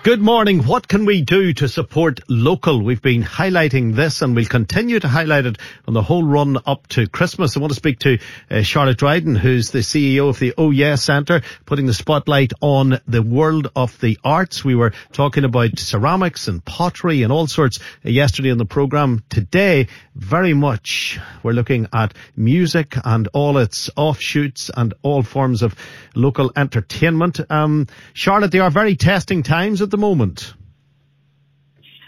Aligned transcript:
Good 0.00 0.22
morning. 0.22 0.66
What 0.66 0.88
can 0.88 1.04
we 1.04 1.20
do 1.20 1.52
to 1.52 1.68
support 1.68 2.20
local? 2.26 2.80
We've 2.82 3.02
been 3.02 3.22
highlighting 3.22 3.94
this 3.94 4.22
and 4.22 4.34
we'll 4.34 4.46
continue 4.46 4.98
to 4.98 5.06
highlight 5.06 5.44
it 5.44 5.58
on 5.86 5.92
the 5.92 6.00
whole 6.00 6.24
run 6.24 6.56
up 6.64 6.86
to 6.88 7.06
Christmas. 7.06 7.54
I 7.54 7.60
want 7.60 7.72
to 7.72 7.76
speak 7.76 7.98
to 8.00 8.18
uh, 8.50 8.62
Charlotte 8.62 8.96
Dryden, 8.96 9.36
who's 9.36 9.70
the 9.70 9.80
CEO 9.80 10.30
of 10.30 10.38
the 10.38 10.54
Oh 10.56 10.70
Yeah 10.70 10.94
Centre, 10.94 11.42
putting 11.66 11.84
the 11.84 11.92
spotlight 11.92 12.54
on 12.62 13.00
the 13.06 13.22
world 13.22 13.70
of 13.76 14.00
the 14.00 14.18
arts. 14.24 14.64
We 14.64 14.74
were 14.74 14.94
talking 15.12 15.44
about 15.44 15.78
ceramics 15.78 16.48
and 16.48 16.64
pottery 16.64 17.22
and 17.22 17.30
all 17.30 17.46
sorts 17.46 17.78
yesterday 18.02 18.50
on 18.50 18.58
the 18.58 18.64
programme. 18.64 19.22
Today, 19.28 19.88
very 20.14 20.54
much 20.54 21.20
we're 21.42 21.52
looking 21.52 21.86
at 21.92 22.14
music 22.34 22.96
and 23.04 23.28
all 23.34 23.58
its 23.58 23.90
offshoots 23.94 24.70
and 24.74 24.94
all 25.02 25.22
forms 25.22 25.60
of 25.60 25.76
local 26.14 26.50
entertainment. 26.56 27.40
Um, 27.50 27.88
Charlotte, 28.14 28.52
they 28.52 28.60
are 28.60 28.70
very 28.70 28.96
testing 28.96 29.42
times 29.42 29.81
at 29.82 29.90
the 29.90 29.98
moment. 29.98 30.54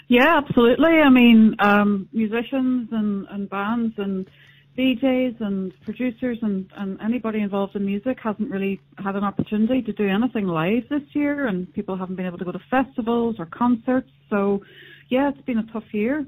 Yeah, 0.08 0.38
absolutely. 0.38 1.00
I 1.04 1.10
mean, 1.10 1.56
um, 1.58 2.08
musicians 2.12 2.88
and, 2.92 3.26
and 3.30 3.48
bands 3.48 3.94
and 3.96 4.28
DJs 4.76 5.40
and 5.40 5.72
producers 5.84 6.38
and, 6.42 6.70
and 6.76 7.00
anybody 7.00 7.40
involved 7.40 7.76
in 7.76 7.86
music 7.86 8.18
hasn't 8.22 8.50
really 8.50 8.80
had 8.98 9.14
an 9.14 9.22
opportunity 9.22 9.82
to 9.82 9.92
do 9.92 10.08
anything 10.08 10.46
live 10.46 10.88
this 10.90 11.02
year, 11.12 11.46
and 11.46 11.72
people 11.72 11.96
haven't 11.96 12.16
been 12.16 12.26
able 12.26 12.38
to 12.38 12.44
go 12.44 12.52
to 12.52 12.60
festivals 12.70 13.36
or 13.38 13.46
concerts. 13.46 14.10
So, 14.30 14.62
yeah, 15.08 15.30
it's 15.30 15.40
been 15.42 15.58
a 15.58 15.72
tough 15.72 15.84
year. 15.92 16.26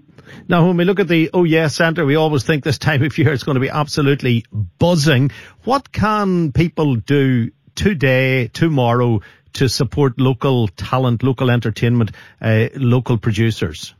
Now, 0.48 0.66
when 0.66 0.76
we 0.76 0.84
look 0.84 1.00
at 1.00 1.08
the 1.08 1.30
Oh 1.34 1.44
Yeah 1.44 1.66
Centre, 1.68 2.06
we 2.06 2.14
always 2.14 2.44
think 2.44 2.62
this 2.62 2.78
time 2.78 3.02
of 3.02 3.18
year 3.18 3.32
it's 3.32 3.42
going 3.42 3.56
to 3.56 3.60
be 3.60 3.70
absolutely 3.70 4.44
buzzing. 4.78 5.32
What 5.64 5.90
can 5.92 6.52
people 6.52 6.94
do 6.94 7.50
today, 7.74 8.48
tomorrow, 8.48 9.20
to 9.56 9.68
support 9.68 10.18
local 10.18 10.68
talent, 10.68 11.22
local 11.22 11.50
entertainment, 11.50 12.10
uh, 12.40 12.68
local 12.74 13.18
producers? 13.18 13.94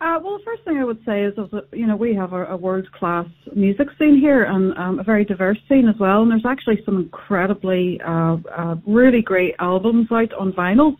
Uh, 0.00 0.18
well, 0.22 0.38
the 0.38 0.44
first 0.44 0.62
thing 0.64 0.76
I 0.78 0.84
would 0.84 1.04
say 1.04 1.24
is, 1.24 1.36
is 1.36 1.50
that, 1.50 1.66
you 1.72 1.86
know, 1.86 1.96
we 1.96 2.14
have 2.14 2.32
a, 2.32 2.46
a 2.46 2.56
world-class 2.56 3.26
music 3.56 3.88
scene 3.98 4.16
here 4.16 4.44
and 4.44 4.76
um, 4.78 5.00
a 5.00 5.02
very 5.02 5.24
diverse 5.24 5.58
scene 5.68 5.88
as 5.88 5.96
well. 5.98 6.22
And 6.22 6.30
there's 6.30 6.46
actually 6.46 6.80
some 6.84 6.96
incredibly, 6.96 8.00
uh, 8.00 8.36
uh, 8.56 8.76
really 8.86 9.22
great 9.22 9.56
albums 9.58 10.06
out 10.12 10.32
on 10.34 10.52
vinyl. 10.52 10.96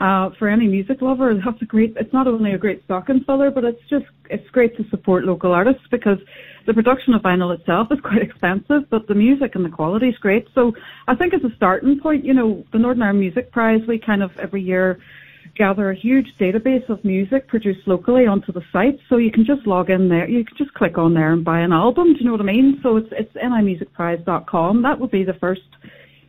Uh, 0.00 0.30
for 0.38 0.48
any 0.48 0.68
music 0.68 1.02
lover, 1.02 1.34
that's 1.44 1.60
a 1.60 1.64
great, 1.64 1.92
it's 1.96 2.12
not 2.12 2.28
only 2.28 2.52
a 2.52 2.58
great 2.58 2.84
stocking 2.84 3.24
filler, 3.24 3.50
but 3.50 3.64
it's 3.64 3.82
just, 3.90 4.06
it's 4.30 4.48
great 4.50 4.76
to 4.76 4.88
support 4.90 5.24
local 5.24 5.50
artists 5.50 5.82
because 5.90 6.18
the 6.66 6.74
production 6.74 7.14
of 7.14 7.22
vinyl 7.22 7.52
itself 7.58 7.88
is 7.90 7.98
quite 8.02 8.22
expensive, 8.22 8.88
but 8.90 9.08
the 9.08 9.14
music 9.14 9.56
and 9.56 9.64
the 9.64 9.68
quality 9.68 10.08
is 10.08 10.18
great. 10.18 10.46
So 10.54 10.72
I 11.08 11.16
think 11.16 11.34
as 11.34 11.42
a 11.42 11.52
starting 11.56 11.98
point, 11.98 12.24
you 12.24 12.32
know, 12.32 12.64
the 12.72 12.78
Northern 12.78 13.02
Ireland 13.02 13.20
Music 13.20 13.50
Prize, 13.50 13.80
we 13.88 13.98
kind 13.98 14.22
of 14.22 14.30
every 14.38 14.62
year 14.62 15.00
gather 15.56 15.90
a 15.90 15.96
huge 15.96 16.32
database 16.38 16.88
of 16.88 17.04
music 17.04 17.48
produced 17.48 17.86
locally 17.86 18.26
onto 18.26 18.52
the 18.52 18.62
site. 18.72 19.00
So 19.08 19.16
you 19.16 19.32
can 19.32 19.44
just 19.44 19.66
log 19.66 19.90
in 19.90 20.08
there. 20.08 20.28
You 20.28 20.44
can 20.44 20.56
just 20.56 20.72
click 20.74 20.96
on 20.96 21.12
there 21.14 21.32
and 21.32 21.44
buy 21.44 21.60
an 21.60 21.72
album. 21.72 22.12
Do 22.12 22.20
you 22.20 22.26
know 22.26 22.32
what 22.32 22.40
I 22.40 22.44
mean? 22.44 22.78
So 22.82 22.96
it's 22.96 23.08
it's 23.10 23.34
nimusicprize.com. 23.34 24.82
That 24.82 25.00
would 25.00 25.10
be 25.10 25.24
the 25.24 25.34
first 25.34 25.62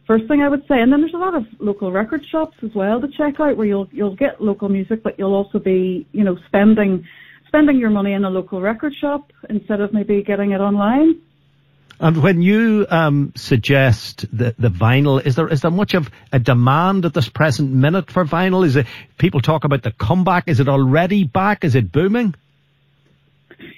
first 0.10 0.28
thing 0.28 0.42
I 0.42 0.50
would 0.50 0.66
say. 0.68 0.82
And 0.82 0.92
then 0.92 1.02
there's 1.02 1.14
a 1.14 1.18
lot 1.18 1.36
of 1.36 1.46
local 1.60 1.92
record 1.92 2.26
shops 2.26 2.58
as 2.64 2.72
well 2.74 3.00
to 3.00 3.08
check 3.08 3.40
out 3.40 3.56
where 3.56 3.68
you'll 3.68 3.88
you'll 3.92 4.16
get 4.16 4.42
local 4.42 4.68
music, 4.68 5.04
but 5.04 5.20
you'll 5.20 5.36
also 5.36 5.60
be 5.60 6.08
you 6.12 6.24
know 6.24 6.36
spending 6.48 7.08
spending 7.48 7.78
your 7.78 7.92
money 7.92 8.14
in 8.14 8.26
a 8.26 8.30
local 8.30 8.60
record 8.60 8.94
shop 9.00 9.32
instead 9.50 9.80
of 9.80 9.94
maybe 9.94 10.24
getting 10.24 10.52
it 10.52 10.60
online. 10.60 11.22
And 12.02 12.24
when 12.24 12.42
you 12.42 12.88
um, 12.90 13.34
suggest 13.36 14.26
the, 14.32 14.56
the 14.58 14.70
vinyl, 14.70 15.24
is 15.24 15.36
there 15.36 15.48
is 15.48 15.62
there 15.62 15.72
much 15.72 15.94
of 15.94 16.10
a 16.32 16.40
demand 16.40 17.06
at 17.06 17.14
this 17.14 17.30
present 17.30 17.72
minute 17.72 18.10
for 18.10 18.26
vinyl? 18.26 18.66
Is 18.66 18.78
it 18.78 18.88
people 19.20 19.42
talk 19.42 19.64
about 19.64 19.84
the 19.84 19.92
comeback? 19.92 20.48
Is 20.48 20.60
it 20.60 20.68
already 20.68 21.24
back? 21.24 21.64
Is 21.64 21.76
it 21.76 21.92
booming? 21.92 22.34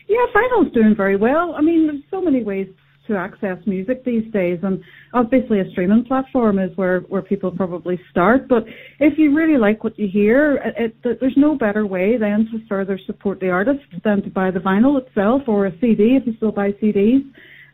Yeah, 0.08 0.26
vinyl's 0.34 0.72
doing 0.72 0.96
very 0.96 1.18
well. 1.18 1.56
I 1.56 1.62
mean, 1.62 1.88
there's 1.88 2.04
so 2.10 2.22
many 2.22 2.44
ways 2.44 2.68
to 3.12 3.18
access 3.18 3.58
music 3.66 4.04
these 4.04 4.32
days, 4.32 4.60
and 4.64 4.82
obviously 5.14 5.60
a 5.60 5.70
streaming 5.72 6.06
platform 6.06 6.60
is 6.60 6.76
where 6.78 7.02
where 7.02 7.22
people 7.22 7.52
probably 7.52 8.00
start. 8.10 8.48
But 8.48 8.64
if 9.00 9.18
you 9.18 9.36
really 9.36 9.58
like 9.58 9.84
what 9.84 10.00
you 10.00 10.08
hear, 10.08 10.56
it, 10.66 10.96
it, 11.04 11.20
there's 11.20 11.38
no 11.38 11.56
better 11.56 11.86
way 11.86 12.18
then 12.18 12.48
to 12.52 12.66
further 12.68 13.00
support 13.06 13.40
the 13.40 13.50
artist 13.50 13.84
than 14.04 14.22
to 14.24 14.30
buy 14.30 14.52
the 14.52 14.60
vinyl 14.60 15.00
itself 15.06 15.44
or 15.48 15.68
a 15.68 15.72
CD 15.80 16.18
if 16.20 16.26
you 16.26 16.34
still 16.38 16.52
buy 16.52 16.72
CDs. 16.82 17.22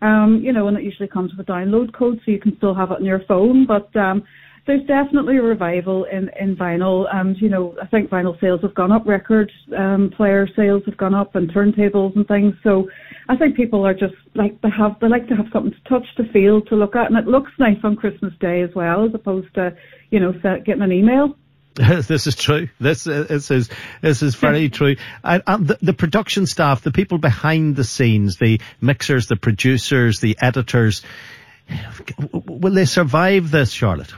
Um, 0.01 0.41
you 0.43 0.53
know, 0.53 0.67
and 0.67 0.77
it 0.77 0.83
usually 0.83 1.07
comes 1.07 1.31
with 1.35 1.47
a 1.47 1.51
download 1.51 1.93
code, 1.93 2.19
so 2.23 2.31
you 2.31 2.39
can 2.39 2.55
still 2.57 2.75
have 2.75 2.91
it 2.91 2.99
on 2.99 3.05
your 3.05 3.21
phone. 3.27 3.65
But 3.65 3.95
um, 3.95 4.23
there's 4.67 4.85
definitely 4.85 5.37
a 5.37 5.41
revival 5.41 6.03
in, 6.03 6.29
in 6.39 6.55
vinyl, 6.55 7.07
and 7.11 7.37
you 7.41 7.49
know, 7.49 7.75
I 7.81 7.87
think 7.87 8.09
vinyl 8.09 8.39
sales 8.39 8.61
have 8.61 8.75
gone 8.75 8.91
up, 8.91 9.07
record 9.07 9.51
um, 9.75 10.11
player 10.15 10.47
sales 10.55 10.83
have 10.85 10.97
gone 10.97 11.15
up, 11.15 11.35
and 11.35 11.49
turntables 11.51 12.15
and 12.15 12.27
things. 12.27 12.53
So 12.63 12.89
I 13.29 13.37
think 13.37 13.55
people 13.55 13.85
are 13.87 13.93
just 13.93 14.15
like 14.35 14.61
to 14.61 14.69
have 14.69 14.99
they 14.99 15.07
like 15.07 15.27
to 15.29 15.35
have 15.35 15.47
something 15.51 15.71
to 15.71 15.89
touch, 15.89 16.05
to 16.17 16.31
feel, 16.31 16.61
to 16.63 16.75
look 16.75 16.95
at, 16.95 17.07
and 17.07 17.17
it 17.17 17.27
looks 17.27 17.51
nice 17.57 17.77
on 17.83 17.95
Christmas 17.95 18.33
Day 18.39 18.61
as 18.61 18.69
well, 18.75 19.05
as 19.05 19.13
opposed 19.13 19.53
to 19.55 19.75
you 20.11 20.19
know 20.19 20.33
getting 20.65 20.81
an 20.81 20.91
email. 20.91 21.35
this 21.75 22.27
is 22.27 22.35
true. 22.35 22.69
This, 22.79 23.03
this 23.03 23.51
is 23.51 23.69
this 24.01 24.21
is 24.21 24.35
very 24.35 24.69
true. 24.69 24.95
And, 25.23 25.43
and 25.45 25.67
the, 25.67 25.77
the, 25.81 25.93
production 25.93 26.47
staff, 26.47 26.81
the 26.81 26.91
people 26.91 27.19
behind 27.19 27.75
the 27.75 27.83
scenes, 27.83 28.37
the 28.37 28.59
mixers, 28.81 29.27
the 29.27 29.35
producers, 29.35 30.19
the 30.19 30.37
editors, 30.41 31.03
will 32.33 32.73
they 32.73 32.85
survive 32.85 33.51
this, 33.51 33.71
Charlotte? 33.71 34.11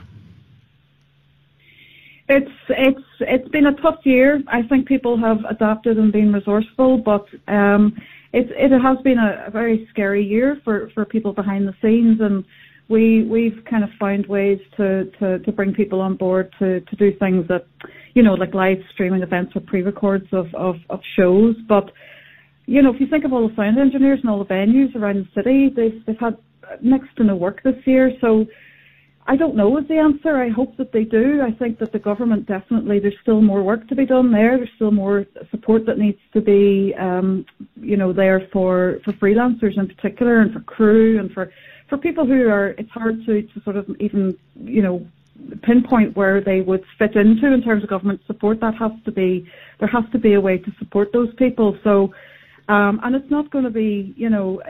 It's 2.76 3.06
it's 3.20 3.48
been 3.48 3.66
a 3.66 3.76
tough 3.82 4.00
year. 4.04 4.42
I 4.48 4.62
think 4.68 4.86
people 4.86 5.18
have 5.18 5.38
adapted 5.48 5.98
and 5.98 6.12
been 6.12 6.32
resourceful, 6.32 6.98
but 6.98 7.26
um, 7.48 7.96
it 8.32 8.48
it 8.50 8.70
has 8.80 8.98
been 9.02 9.18
a, 9.18 9.46
a 9.48 9.50
very 9.50 9.88
scary 9.90 10.24
year 10.24 10.60
for 10.64 10.90
for 10.94 11.04
people 11.04 11.32
behind 11.32 11.66
the 11.66 11.74
scenes 11.82 12.20
and 12.20 12.44
we 12.90 13.22
we've 13.22 13.64
kind 13.70 13.84
of 13.84 13.90
found 13.98 14.26
ways 14.26 14.58
to, 14.76 15.04
to, 15.20 15.38
to 15.38 15.52
bring 15.52 15.72
people 15.72 16.00
on 16.00 16.16
board 16.16 16.52
to, 16.58 16.80
to 16.80 16.96
do 16.96 17.16
things 17.18 17.46
that 17.48 17.66
you 18.14 18.22
know 18.22 18.34
like 18.34 18.52
live 18.52 18.78
streaming 18.92 19.22
events 19.22 19.52
or 19.54 19.60
pre-records 19.60 20.26
of, 20.32 20.46
of, 20.54 20.74
of 20.90 21.00
shows. 21.16 21.54
But 21.68 21.92
you 22.66 22.82
know 22.82 22.92
if 22.92 23.00
you 23.00 23.06
think 23.06 23.24
of 23.24 23.32
all 23.32 23.48
the 23.48 23.54
sound 23.54 23.78
engineers 23.78 24.18
and 24.22 24.28
all 24.28 24.40
the 24.40 24.52
venues 24.52 24.94
around 24.96 25.26
the 25.26 25.40
city, 25.40 25.70
they've 25.74 26.04
they've 26.04 26.18
had 26.18 26.36
next 26.82 27.14
to 27.16 27.24
no 27.24 27.36
work 27.36 27.62
this 27.62 27.76
year. 27.86 28.12
So 28.20 28.44
I 29.32 29.36
don't 29.36 29.56
know 29.56 29.78
is 29.78 29.86
the 29.86 29.98
answer. 29.98 30.36
I 30.36 30.48
hope 30.48 30.76
that 30.76 30.92
they 30.92 31.04
do. 31.04 31.40
I 31.42 31.52
think 31.52 31.78
that 31.78 31.92
the 31.92 31.98
government 31.98 32.46
definitely 32.46 32.98
there's 32.98 33.20
still 33.22 33.40
more 33.40 33.62
work 33.62 33.86
to 33.88 33.94
be 33.94 34.04
done 34.04 34.32
there. 34.32 34.56
There's 34.58 34.74
still 34.74 34.90
more 34.90 35.24
support 35.50 35.86
that 35.86 35.98
needs 35.98 36.18
to 36.34 36.40
be 36.40 36.94
um, 36.98 37.46
you 37.76 37.96
know 37.96 38.12
there 38.12 38.48
for 38.52 38.98
for 39.04 39.12
freelancers 39.12 39.78
in 39.78 39.86
particular 39.86 40.40
and 40.40 40.52
for 40.52 40.60
crew 40.60 41.20
and 41.20 41.30
for 41.32 41.52
for 41.90 41.98
people 41.98 42.24
who 42.24 42.48
are, 42.48 42.68
it's 42.78 42.90
hard 42.90 43.26
to, 43.26 43.42
to 43.42 43.60
sort 43.64 43.76
of 43.76 43.84
even, 43.98 44.38
you 44.54 44.80
know, 44.80 45.04
pinpoint 45.62 46.16
where 46.16 46.40
they 46.40 46.60
would 46.60 46.84
fit 46.98 47.16
into 47.16 47.52
in 47.52 47.62
terms 47.62 47.82
of 47.82 47.90
government 47.90 48.20
support. 48.26 48.60
That 48.60 48.76
has 48.76 48.92
to 49.04 49.10
be, 49.10 49.50
there 49.80 49.88
has 49.88 50.04
to 50.12 50.18
be 50.18 50.34
a 50.34 50.40
way 50.40 50.56
to 50.56 50.72
support 50.78 51.12
those 51.12 51.34
people. 51.34 51.76
So, 51.82 52.14
Um, 52.70 53.00
and 53.02 53.16
it's 53.16 53.30
not 53.32 53.50
going 53.50 53.64
to 53.64 53.70
be, 53.70 54.14
you 54.16 54.30
know, 54.30 54.62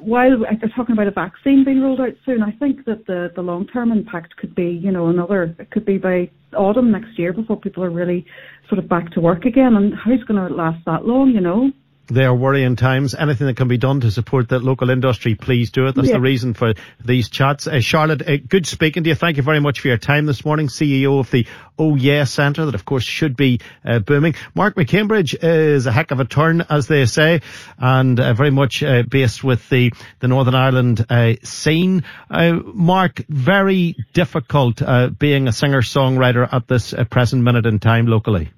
while 0.00 0.38
they're 0.38 0.68
talking 0.76 0.92
about 0.92 1.06
a 1.06 1.12
vaccine 1.12 1.64
being 1.64 1.80
rolled 1.80 1.98
out 1.98 2.12
soon, 2.26 2.42
I 2.42 2.52
think 2.52 2.84
that 2.84 3.06
the, 3.06 3.32
the 3.34 3.40
long 3.40 3.66
term 3.68 3.90
impact 3.90 4.36
could 4.36 4.54
be, 4.54 4.66
you 4.66 4.92
know, 4.92 5.06
another, 5.08 5.56
it 5.58 5.70
could 5.70 5.86
be 5.86 5.96
by 5.96 6.30
autumn 6.54 6.90
next 6.90 7.18
year 7.18 7.32
before 7.32 7.58
people 7.58 7.82
are 7.82 7.90
really 7.90 8.26
sort 8.68 8.78
of 8.78 8.86
back 8.86 9.10
to 9.12 9.22
work 9.22 9.46
again. 9.46 9.76
And 9.76 9.94
how's 9.94 10.22
going 10.24 10.46
to 10.46 10.54
last 10.54 10.84
that 10.84 11.06
long, 11.06 11.30
you 11.30 11.40
know? 11.40 11.70
They 12.10 12.24
are 12.24 12.34
worrying 12.34 12.76
times. 12.76 13.14
Anything 13.14 13.48
that 13.48 13.56
can 13.56 13.68
be 13.68 13.76
done 13.76 14.00
to 14.00 14.10
support 14.10 14.48
the 14.48 14.58
local 14.58 14.88
industry, 14.88 15.34
please 15.34 15.70
do 15.70 15.86
it. 15.86 15.94
That's 15.94 16.08
yeah. 16.08 16.14
the 16.14 16.20
reason 16.20 16.54
for 16.54 16.72
these 17.04 17.28
chats. 17.28 17.66
Uh, 17.66 17.80
Charlotte, 17.80 18.26
uh, 18.26 18.36
good 18.36 18.66
speaking 18.66 19.04
to 19.04 19.10
you. 19.10 19.14
Thank 19.14 19.36
you 19.36 19.42
very 19.42 19.60
much 19.60 19.80
for 19.80 19.88
your 19.88 19.98
time 19.98 20.24
this 20.24 20.42
morning. 20.42 20.68
CEO 20.68 21.20
of 21.20 21.30
the 21.30 21.46
Oh 21.78 21.96
Yeah 21.96 22.24
Centre, 22.24 22.64
that 22.64 22.74
of 22.74 22.86
course 22.86 23.04
should 23.04 23.36
be 23.36 23.60
uh, 23.84 23.98
booming. 23.98 24.34
Mark 24.54 24.74
McCambridge 24.74 25.36
is 25.42 25.86
a 25.86 25.92
heck 25.92 26.10
of 26.10 26.18
a 26.18 26.24
turn, 26.24 26.62
as 26.70 26.86
they 26.86 27.04
say, 27.04 27.42
and 27.78 28.18
uh, 28.18 28.32
very 28.32 28.50
much 28.50 28.82
uh, 28.82 29.02
based 29.02 29.44
with 29.44 29.68
the, 29.68 29.92
the 30.20 30.28
Northern 30.28 30.54
Ireland 30.54 31.04
uh, 31.10 31.34
scene. 31.42 32.04
Mark, 32.30 33.22
very 33.28 33.96
difficult 34.14 34.82
being 35.18 35.46
a 35.46 35.52
singer-songwriter 35.52 36.48
at 36.52 36.66
this 36.68 36.94
present 37.10 37.42
minute 37.42 37.66
in 37.66 37.78
time 37.78 38.06
locally. 38.06 38.50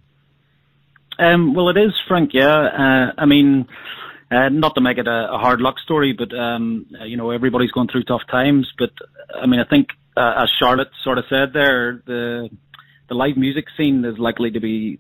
Um, 1.21 1.55
well, 1.55 1.69
it 1.69 1.77
is, 1.77 1.93
Frank. 2.09 2.31
Yeah. 2.33 2.49
Uh, 2.49 3.13
I 3.19 3.27
mean, 3.27 3.69
uh, 4.31 4.49
not 4.49 4.75
to 4.77 4.81
make 4.81 4.99
it 4.99 5.07
a, 5.07 5.35
a 5.35 5.39
hard 5.39 5.61
luck 5.61 5.79
story, 5.79 6.13
but 6.13 6.33
um, 6.37 6.87
you 7.05 7.17
know, 7.17 7.31
everybody's 7.31 7.71
going 7.73 7.89
through 7.89 8.05
tough 8.05 8.23
times. 8.31 8.73
But 8.79 8.91
I 9.35 9.47
mean, 9.47 9.61
I 9.61 9.65
think 9.65 9.89
uh, 10.17 10.43
as 10.43 10.51
Charlotte 10.59 10.91
sort 11.05 11.19
of 11.19 11.25
said 11.29 11.53
there, 11.53 12.03
the 12.07 12.49
the 13.09 13.15
live 13.15 13.37
music 13.37 13.67
scene 13.77 14.05
is 14.05 14.19
likely 14.19 14.51
to 14.53 14.61
be 14.61 14.99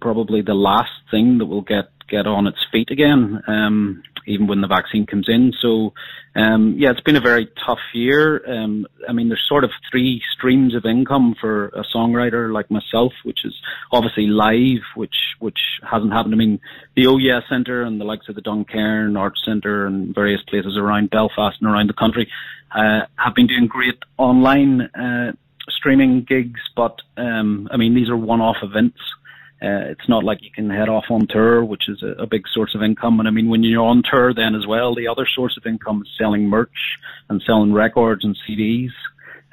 probably 0.00 0.42
the 0.42 0.54
last 0.54 0.92
thing 1.10 1.38
that 1.38 1.46
will 1.46 1.62
get 1.62 1.88
get 2.08 2.26
on 2.26 2.46
its 2.46 2.58
feet 2.70 2.90
again. 2.90 3.42
Um, 3.46 4.02
even 4.26 4.46
when 4.46 4.60
the 4.60 4.66
vaccine 4.66 5.06
comes 5.06 5.28
in. 5.28 5.52
So, 5.60 5.92
um, 6.34 6.74
yeah, 6.78 6.90
it's 6.90 7.00
been 7.00 7.16
a 7.16 7.20
very 7.20 7.48
tough 7.66 7.80
year. 7.92 8.42
Um, 8.48 8.86
I 9.08 9.12
mean, 9.12 9.28
there's 9.28 9.44
sort 9.48 9.64
of 9.64 9.70
three 9.90 10.22
streams 10.32 10.74
of 10.74 10.84
income 10.84 11.34
for 11.40 11.66
a 11.68 11.84
songwriter 11.94 12.52
like 12.52 12.70
myself, 12.70 13.12
which 13.24 13.44
is 13.44 13.54
obviously 13.92 14.26
live, 14.26 14.82
which 14.94 15.16
which 15.38 15.58
hasn't 15.88 16.12
happened. 16.12 16.34
I 16.34 16.38
mean, 16.38 16.60
the 16.96 17.06
Oh 17.06 17.18
Yeah 17.18 17.40
Centre 17.48 17.82
and 17.82 18.00
the 18.00 18.04
likes 18.04 18.28
of 18.28 18.34
the 18.34 18.42
Duncairn 18.42 19.16
Arts 19.16 19.42
Centre 19.44 19.86
and 19.86 20.14
various 20.14 20.42
places 20.48 20.76
around 20.76 21.10
Belfast 21.10 21.56
and 21.60 21.70
around 21.70 21.88
the 21.88 21.94
country 21.94 22.30
uh, 22.74 23.00
have 23.16 23.34
been 23.34 23.46
doing 23.46 23.66
great 23.66 23.98
online 24.18 24.82
uh, 24.82 25.32
streaming 25.68 26.22
gigs, 26.22 26.60
but 26.76 27.00
um, 27.16 27.68
I 27.70 27.76
mean, 27.76 27.94
these 27.94 28.08
are 28.08 28.16
one-off 28.16 28.56
events. 28.62 28.98
Uh, 29.64 29.90
it's 29.90 30.08
not 30.08 30.24
like 30.24 30.42
you 30.42 30.50
can 30.50 30.68
head 30.68 30.90
off 30.90 31.04
on 31.08 31.26
tour, 31.26 31.64
which 31.64 31.88
is 31.88 32.02
a, 32.02 32.22
a, 32.22 32.26
big 32.26 32.42
source 32.52 32.74
of 32.74 32.82
income. 32.82 33.18
And 33.18 33.26
I 33.26 33.30
mean, 33.30 33.48
when 33.48 33.62
you're 33.62 33.82
on 33.82 34.02
tour, 34.08 34.34
then 34.34 34.54
as 34.54 34.66
well, 34.66 34.94
the 34.94 35.08
other 35.08 35.26
source 35.34 35.56
of 35.56 35.64
income 35.64 36.02
is 36.02 36.08
selling 36.18 36.48
merch 36.48 36.98
and 37.30 37.42
selling 37.46 37.72
records 37.72 38.24
and 38.24 38.36
CDs. 38.46 38.90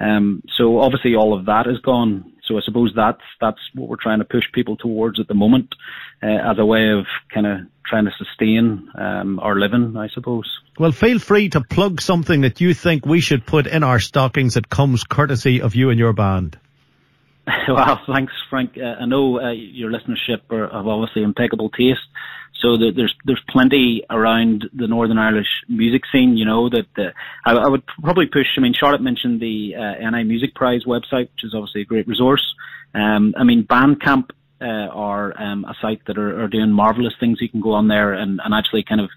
Um, 0.02 0.44
so 0.58 0.80
obviously, 0.80 1.16
all 1.16 1.38
of 1.38 1.46
that 1.46 1.68
is 1.68 1.80
gone. 1.80 2.34
So 2.46 2.58
I 2.58 2.62
suppose 2.66 2.92
that's 2.96 3.22
that's 3.40 3.60
what 3.74 3.88
we're 3.88 4.02
trying 4.02 4.19
to 4.19 4.25
push 4.25 4.44
people 4.54 4.75
towards 4.75 5.19
at 5.19 5.28
the 5.28 5.34
moment, 5.34 5.74
uh, 6.22 6.52
as 6.52 6.58
a 6.58 6.66
way 6.66 6.90
of 6.90 7.06
kind 7.34 7.48
of 7.48 7.60
trying 7.86 8.06
to 8.06 8.12
sustain 8.18 8.90
um, 8.98 9.40
our 9.40 9.56
living, 9.56 9.96
I 9.96 10.10
suppose. 10.10 10.50
Well, 10.78 10.92
feel 10.92 11.19
free 11.19 11.50
to 11.50 11.62
plug 11.62 12.02
something 12.02 12.42
that 12.42 12.60
you 12.60 12.74
think 12.74 13.06
we 13.06 13.22
should 13.22 13.46
put 13.46 13.68
in 13.68 13.84
our 13.84 14.00
stockings 14.00 14.56
that 14.56 14.69
comes 14.69 15.04
courtesy 15.04 15.62
of 15.62 15.75
you 15.75 15.90
and 15.90 16.00
your 16.00 16.13
band. 16.13 16.58
Well, 17.68 18.01
thanks, 18.07 18.33
Frank. 18.50 18.77
Uh, 18.77 18.95
I 19.01 19.06
know 19.06 19.39
uh, 19.39 19.51
your 19.51 19.92
listenership 19.92 20.42
are, 20.51 20.69
have 20.69 20.88
obviously 20.88 21.24
impeccable 21.24 21.69
taste, 21.69 22.00
so 22.62 22.77
the, 22.77 22.92
there's 22.95 23.13
there's 23.25 23.42
plenty 23.50 24.03
around 24.09 24.69
the 24.74 24.88
Northern 24.88 25.18
Irish 25.18 25.48
music 25.68 26.03
scene. 26.12 26.38
You 26.38 26.45
know 26.45 26.69
that 26.69 26.88
uh, 26.98 27.12
I, 27.45 27.53
I, 27.53 27.68
would 27.68 27.86
probably 28.03 28.27
push. 28.27 28.48
I 28.57 28.62
mean, 28.62 28.74
Charlotte 28.74 29.01
mentioned 29.01 29.39
the 29.39 29.75
uh, 29.75 30.09
NI 30.09 30.24
Music 30.24 30.53
Prize 30.56 30.83
website, 30.86 31.30
which 31.31 31.44
is 31.44 31.53
obviously 31.53 31.81
a 31.81 31.86
great 31.86 32.07
resource. 32.07 32.45
Um, 32.94 33.33
I 33.38 33.44
mean, 33.44 33.63
Bandcamp 33.63 34.31
uh, 34.62 34.90
are 34.92 35.34
um, 35.42 35.66
a 35.66 35.74
site 35.81 36.06
that 36.06 36.18
are, 36.18 36.44
are, 36.44 36.48
doing 36.48 36.72
marvelous 36.72 37.13
things. 37.19 37.40
You 37.42 37.50
can 37.50 37.62
go 37.62 37.74
on 37.74 37.88
there 37.88 38.13
and, 38.13 38.40
and 38.44 38.54
actually 38.54 38.84
kind 38.84 39.02
of 39.02 39.10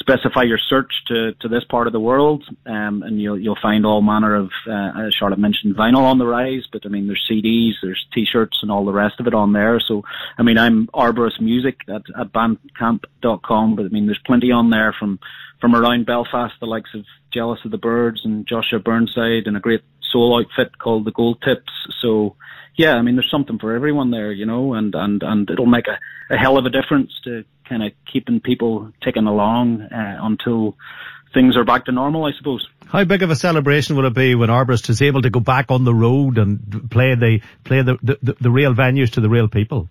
specify 0.00 0.42
your 0.42 0.58
search 0.58 0.92
to, 1.06 1.34
to 1.34 1.48
this 1.48 1.64
part 1.64 1.86
of 1.86 1.92
the 1.92 2.00
world, 2.00 2.44
um, 2.66 3.02
and 3.02 3.20
you'll 3.20 3.38
you'll 3.38 3.58
find 3.60 3.86
all 3.86 4.02
manner 4.02 4.34
of. 4.34 4.50
Uh, 4.66 5.06
as 5.06 5.14
Charlotte 5.14 5.38
mentioned, 5.38 5.76
vinyl 5.76 6.02
on 6.02 6.18
the 6.18 6.26
rise, 6.26 6.66
but 6.72 6.82
I 6.84 6.88
mean 6.88 7.06
there's 7.06 7.26
CDs, 7.30 7.72
there's 7.82 8.04
T-shirts, 8.12 8.58
and 8.62 8.70
all 8.70 8.84
the 8.84 8.92
rest 8.92 9.20
of 9.20 9.26
it 9.26 9.34
on 9.34 9.52
there. 9.52 9.80
So 9.80 10.02
I 10.36 10.42
mean 10.42 10.58
I'm 10.58 10.88
Arborist 10.88 11.40
Music 11.40 11.76
at, 11.88 12.02
at 12.18 12.32
Bandcamp.com, 12.32 13.76
but 13.76 13.84
I 13.84 13.88
mean 13.88 14.06
there's 14.06 14.20
plenty 14.26 14.50
on 14.50 14.70
there 14.70 14.94
from 14.98 15.20
from 15.60 15.74
around 15.74 16.06
Belfast, 16.06 16.54
the 16.60 16.66
likes 16.66 16.90
of 16.94 17.04
Jealous 17.32 17.60
of 17.64 17.70
the 17.70 17.78
Birds 17.78 18.20
and 18.24 18.46
Joshua 18.46 18.78
Burnside, 18.78 19.46
and 19.46 19.56
a 19.56 19.60
great 19.60 19.82
soul 20.12 20.38
outfit 20.38 20.78
called 20.78 21.04
the 21.04 21.12
Gold 21.12 21.42
Tips. 21.42 21.72
So 22.00 22.36
yeah, 22.78 22.94
I 22.94 23.02
mean, 23.02 23.16
there's 23.16 23.30
something 23.30 23.58
for 23.58 23.74
everyone 23.74 24.12
there, 24.12 24.30
you 24.30 24.46
know, 24.46 24.74
and, 24.74 24.94
and, 24.94 25.22
and 25.22 25.50
it'll 25.50 25.66
make 25.66 25.86
a, 25.88 25.98
a 26.32 26.38
hell 26.38 26.56
of 26.56 26.64
a 26.64 26.70
difference 26.70 27.12
to 27.24 27.44
kind 27.68 27.82
of 27.82 27.92
keeping 28.10 28.40
people 28.40 28.92
ticking 29.02 29.26
along 29.26 29.82
uh, 29.82 30.18
until 30.20 30.76
things 31.34 31.56
are 31.56 31.64
back 31.64 31.86
to 31.86 31.92
normal, 31.92 32.24
I 32.24 32.30
suppose. 32.38 32.66
How 32.86 33.04
big 33.04 33.22
of 33.22 33.30
a 33.30 33.36
celebration 33.36 33.96
will 33.96 34.06
it 34.06 34.14
be 34.14 34.34
when 34.34 34.48
Arborist 34.48 34.88
is 34.88 35.02
able 35.02 35.22
to 35.22 35.30
go 35.30 35.40
back 35.40 35.70
on 35.70 35.84
the 35.84 35.94
road 35.94 36.38
and 36.38 36.88
play 36.90 37.14
the 37.16 37.40
play 37.64 37.82
the, 37.82 37.98
the, 38.02 38.36
the 38.40 38.50
real 38.50 38.74
venues 38.74 39.10
to 39.10 39.20
the 39.20 39.28
real 39.28 39.48
people? 39.48 39.88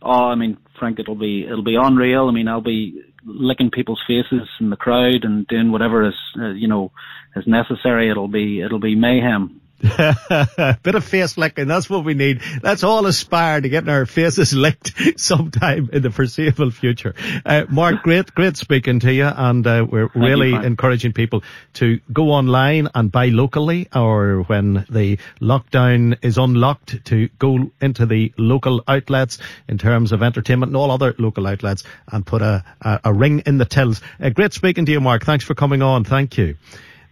Oh, 0.00 0.26
I 0.26 0.36
mean, 0.36 0.56
Frank, 0.78 0.98
it'll 0.98 1.14
be 1.14 1.44
it'll 1.44 1.62
be 1.62 1.76
unreal. 1.76 2.28
I 2.28 2.32
mean, 2.32 2.48
I'll 2.48 2.60
be 2.60 3.02
licking 3.24 3.70
people's 3.70 4.02
faces 4.06 4.48
in 4.60 4.70
the 4.70 4.76
crowd 4.76 5.24
and 5.24 5.46
doing 5.46 5.72
whatever 5.72 6.06
is 6.06 6.14
uh, 6.38 6.50
you 6.50 6.68
know 6.68 6.92
is 7.36 7.46
necessary. 7.46 8.10
It'll 8.10 8.28
be 8.28 8.60
it'll 8.60 8.80
be 8.80 8.94
mayhem. 8.94 9.60
Bit 10.82 10.94
of 10.94 11.04
face 11.04 11.38
licking, 11.38 11.68
that's 11.68 11.88
what 11.88 12.04
we 12.04 12.14
need. 12.14 12.42
Let's 12.62 12.82
all 12.82 13.06
aspire 13.06 13.60
to 13.60 13.68
getting 13.68 13.88
our 13.88 14.06
faces 14.06 14.52
licked 14.54 15.20
sometime 15.20 15.90
in 15.92 16.02
the 16.02 16.10
foreseeable 16.10 16.72
future. 16.72 17.14
Uh, 17.46 17.64
Mark, 17.68 18.02
great, 18.02 18.34
great 18.34 18.56
speaking 18.56 18.98
to 19.00 19.12
you, 19.12 19.26
and 19.26 19.64
uh, 19.66 19.86
we're 19.88 20.08
Thank 20.08 20.24
really 20.24 20.50
you, 20.50 20.60
encouraging 20.60 21.12
people 21.12 21.44
to 21.74 22.00
go 22.12 22.30
online 22.30 22.88
and 22.94 23.12
buy 23.12 23.26
locally, 23.26 23.88
or 23.94 24.42
when 24.48 24.84
the 24.90 25.18
lockdown 25.40 26.18
is 26.22 26.38
unlocked, 26.38 27.04
to 27.06 27.28
go 27.38 27.70
into 27.80 28.04
the 28.06 28.32
local 28.36 28.82
outlets 28.88 29.38
in 29.68 29.78
terms 29.78 30.10
of 30.10 30.24
entertainment 30.24 30.70
and 30.70 30.76
all 30.76 30.90
other 30.90 31.14
local 31.18 31.46
outlets 31.46 31.84
and 32.10 32.26
put 32.26 32.42
a, 32.42 32.64
a, 32.80 33.00
a 33.04 33.14
ring 33.14 33.44
in 33.46 33.58
the 33.58 33.64
tills. 33.64 34.00
Uh, 34.20 34.30
great 34.30 34.52
speaking 34.52 34.86
to 34.86 34.92
you, 34.92 35.00
Mark. 35.00 35.24
Thanks 35.24 35.44
for 35.44 35.54
coming 35.54 35.82
on. 35.82 36.02
Thank 36.02 36.36
you. 36.36 36.56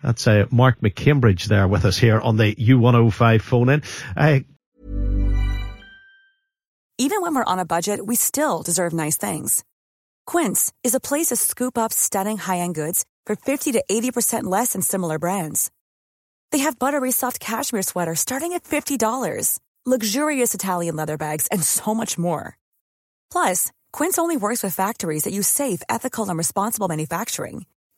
That's 0.06 0.24
uh, 0.28 0.46
Mark 0.52 0.78
McCambridge 0.80 1.46
there 1.46 1.66
with 1.66 1.84
us 1.84 1.98
here 1.98 2.20
on 2.20 2.36
the 2.36 2.54
U105 2.54 3.40
phone 3.40 3.68
in. 3.68 3.82
Uh, 4.16 4.38
Even 6.96 7.20
when 7.20 7.34
we're 7.34 7.52
on 7.52 7.58
a 7.58 7.64
budget, 7.64 8.06
we 8.06 8.14
still 8.14 8.62
deserve 8.62 8.92
nice 8.92 9.16
things. 9.16 9.64
Quince 10.24 10.72
is 10.84 10.94
a 10.94 11.00
place 11.00 11.26
to 11.26 11.36
scoop 11.36 11.76
up 11.76 11.92
stunning 11.92 12.38
high 12.38 12.58
end 12.58 12.76
goods 12.76 13.04
for 13.26 13.34
50 13.34 13.72
to 13.72 13.84
80% 13.90 14.44
less 14.44 14.74
than 14.74 14.82
similar 14.82 15.18
brands. 15.18 15.72
They 16.52 16.58
have 16.58 16.78
buttery 16.78 17.10
soft 17.10 17.40
cashmere 17.40 17.82
sweaters 17.82 18.20
starting 18.20 18.52
at 18.52 18.62
$50, 18.62 19.58
luxurious 19.84 20.54
Italian 20.54 20.94
leather 20.94 21.18
bags, 21.18 21.48
and 21.48 21.64
so 21.64 21.92
much 21.94 22.16
more. 22.16 22.56
Plus, 23.32 23.72
Quince 23.90 24.18
only 24.18 24.36
works 24.36 24.62
with 24.62 24.72
factories 24.72 25.24
that 25.24 25.32
use 25.32 25.48
safe, 25.48 25.82
ethical, 25.88 26.28
and 26.28 26.38
responsible 26.38 26.86
manufacturing. 26.86 27.66